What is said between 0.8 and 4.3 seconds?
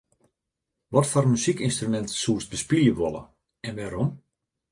Watfoar muzykynstrumint soest bespylje wolle en wêrom?